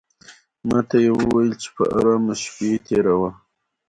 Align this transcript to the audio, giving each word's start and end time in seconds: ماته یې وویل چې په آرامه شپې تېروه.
ماته 0.69 0.97
یې 1.05 1.11
وویل 1.19 1.51
چې 1.61 1.69
په 1.75 1.83
آرامه 1.97 2.33
شپې 2.43 2.69
تېروه. 2.85 3.29